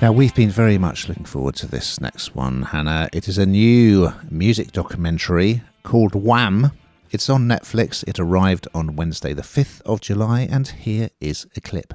[0.00, 3.08] Now, we've been very much looking forward to this next one, Hannah.
[3.12, 6.70] It is a new music documentary called Wham.
[7.10, 8.04] It's on Netflix.
[8.06, 11.94] It arrived on Wednesday, the 5th of July, and here is a clip.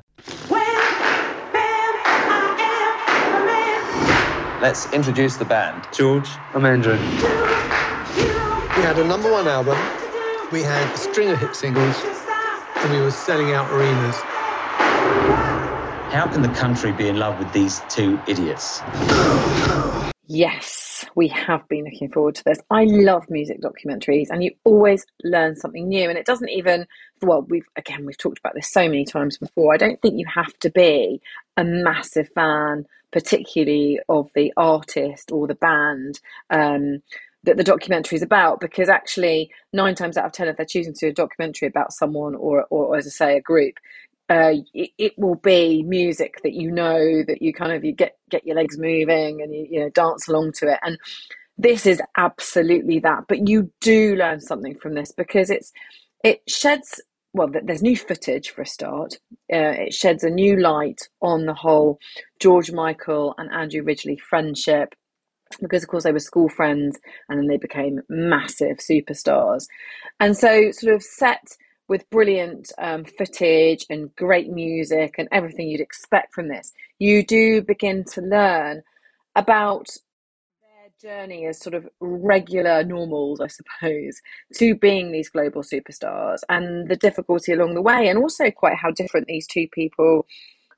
[4.61, 5.87] Let's introduce the band.
[5.93, 6.97] George, I'm Andrew.
[6.97, 9.77] We had a number one album,
[10.51, 11.95] we had a string of hit singles,
[12.75, 14.17] and we were selling out arenas.
[16.13, 18.81] How can the country be in love with these two idiots?
[20.27, 22.59] Yes, we have been looking forward to this.
[22.69, 26.07] I love music documentaries, and you always learn something new.
[26.09, 26.85] And it doesn't even,
[27.23, 29.73] well, we've again, we've talked about this so many times before.
[29.73, 31.19] I don't think you have to be
[31.57, 36.19] a massive fan particularly of the artist or the band
[36.51, 37.01] um,
[37.43, 40.93] that the documentary is about because actually nine times out of ten if they're choosing
[40.93, 43.75] to do a documentary about someone or, or as i say a group
[44.33, 48.17] uh, it, it, will be music that you know that you kind of you get
[48.29, 50.97] get your legs moving and you, you know dance along to it and
[51.57, 55.71] this is absolutely that but you do learn something from this because it's
[56.23, 57.01] it sheds
[57.33, 59.15] well, there's new footage for a start.
[59.51, 61.97] Uh, it sheds a new light on the whole
[62.39, 64.93] George Michael and Andrew Ridgeley friendship
[65.59, 69.65] because, of course, they were school friends and then they became massive superstars.
[70.19, 75.81] And so, sort of set with brilliant um, footage and great music and everything you'd
[75.81, 78.81] expect from this, you do begin to learn
[79.35, 79.87] about
[80.61, 84.21] their journey as sort of regular normals, I suppose,
[84.55, 88.91] to being these global superstars and the difficulty along the way, and also quite how
[88.91, 90.25] different these two people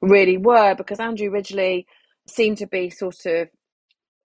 [0.02, 0.76] really were.
[0.76, 1.86] Because Andrew Ridgeley
[2.28, 3.50] seemed to be sort of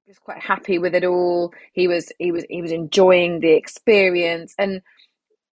[0.06, 1.52] just quite happy with it all.
[1.72, 4.82] He was he was he was enjoying the experience, and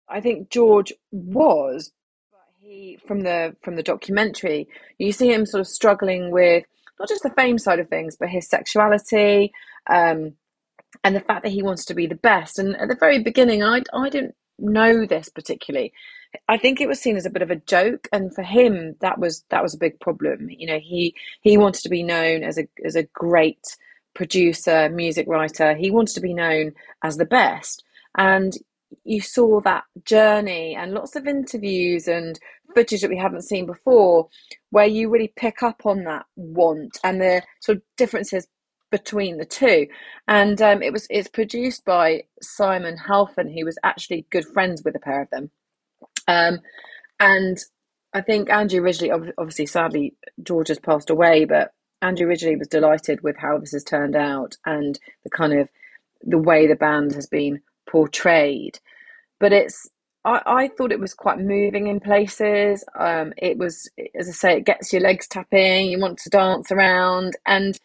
[0.09, 1.92] I think George was.
[2.31, 4.67] But he from the from the documentary,
[4.98, 6.64] you see him sort of struggling with
[7.00, 9.52] not just the fame side of things, but his sexuality,
[9.89, 10.33] um,
[11.04, 12.60] and the fact that he wants to be the best.
[12.60, 15.94] And at the very beginning, I I didn't know this particularly.
[16.49, 19.20] I think it was seen as a bit of a joke, and for him, that
[19.20, 20.49] was that was a big problem.
[20.49, 23.77] You know, he he wanted to be known as a as a great
[24.14, 25.76] producer, music writer.
[25.76, 26.73] He wanted to be known
[27.04, 27.83] as the best,
[28.17, 28.54] and
[29.03, 32.39] you saw that journey and lots of interviews and
[32.73, 34.27] footage that we haven't seen before,
[34.71, 38.47] where you really pick up on that want and the sort of differences
[38.91, 39.87] between the two.
[40.27, 44.95] And um, it was it's produced by Simon Halfon, who was actually good friends with
[44.95, 45.52] a pair of them.
[46.27, 46.59] Um,
[47.19, 47.57] and
[48.13, 53.21] I think Andrew Ridgeley, obviously, sadly, George has passed away, but Andrew Ridgeley was delighted
[53.21, 55.69] with how this has turned out and the kind of
[56.21, 58.79] the way the band has been portrayed.
[59.39, 59.89] But it's
[60.25, 62.83] I, I thought it was quite moving in places.
[62.99, 65.87] Um, it was, as I say, it gets your legs tapping.
[65.89, 67.79] You want to dance around, and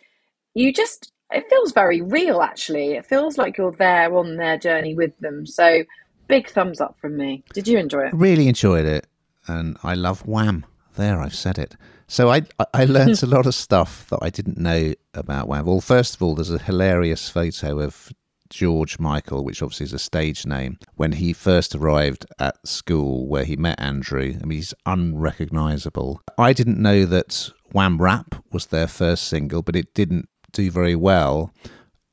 [0.55, 2.41] you just it feels very real.
[2.41, 5.47] Actually, it feels like you're there on their journey with them.
[5.47, 5.85] So,
[6.29, 7.45] big thumbs up from me.
[7.53, 8.15] Did you enjoy it?
[8.15, 9.07] Really enjoyed it,
[9.47, 10.65] and I love Wham.
[10.97, 11.77] There, I've said it.
[12.09, 12.43] So I
[12.75, 15.67] I learned a lot of stuff that I didn't know about Wham.
[15.67, 18.11] Well, first of all, there's a hilarious photo of
[18.51, 23.45] George Michael, which obviously is a stage name, when he first arrived at school where
[23.45, 24.35] he met Andrew.
[24.41, 26.21] I mean, he's unrecognizable.
[26.37, 30.97] I didn't know that Wham Rap was their first single, but it didn't do very
[30.97, 31.53] well.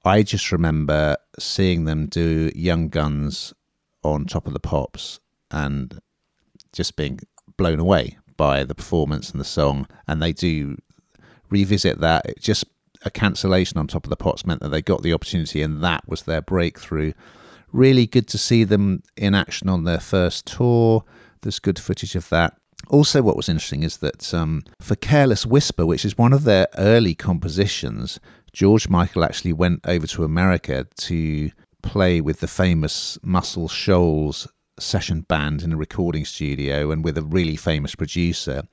[0.05, 3.53] I just remember seeing them do Young Guns
[4.03, 5.19] on Top of the Pops
[5.51, 5.99] and
[6.71, 7.19] just being
[7.57, 9.87] blown away by the performance and the song.
[10.07, 10.77] And they do
[11.49, 12.25] revisit that.
[12.27, 12.65] It just
[13.03, 16.08] a cancellation on Top of the Pops meant that they got the opportunity, and that
[16.08, 17.13] was their breakthrough.
[17.72, 21.03] Really good to see them in action on their first tour.
[21.41, 22.58] There's good footage of that.
[22.90, 26.68] Also, what was interesting is that um, for Careless Whisper, which is one of their
[26.78, 28.19] early compositions,
[28.53, 34.47] George Michael actually went over to America to play with the famous Muscle Shoals
[34.79, 38.64] session band in a recording studio and with a really famous producer.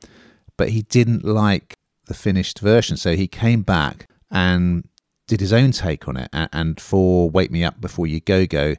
[0.56, 4.86] But he didn't like the finished version, so he came back and
[5.26, 6.28] did his own take on it.
[6.32, 8.74] And for Wake Me Up Before You Go Go,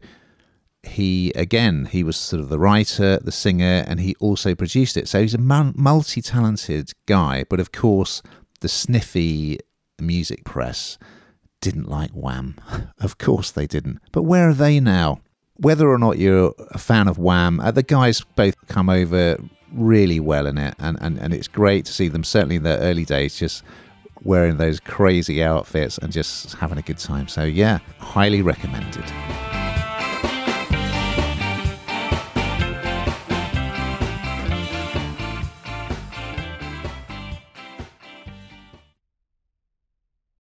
[0.83, 5.07] he again he was sort of the writer, the singer, and he also produced it.
[5.07, 7.45] So he's a multi-talented guy.
[7.49, 8.21] But of course,
[8.59, 9.59] the sniffy
[9.99, 10.99] music press
[11.61, 12.55] didn't like Wham.
[12.99, 13.99] of course they didn't.
[14.11, 15.21] But where are they now?
[15.57, 19.37] Whether or not you're a fan of Wham, uh, the guys both come over
[19.71, 22.25] really well in it, and, and, and it's great to see them.
[22.25, 23.63] Certainly in their early days, just
[24.25, 27.27] wearing those crazy outfits and just having a good time.
[27.29, 29.05] So, yeah, highly recommended.